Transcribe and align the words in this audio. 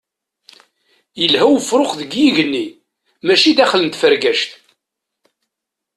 Yelha 1.19 1.43
ufrux 1.55 1.89
deg 1.99 2.11
yigenni 2.17 2.65
mačči 3.25 3.51
daxel 3.57 3.83
n 3.85 3.89
tfergact. 3.93 4.51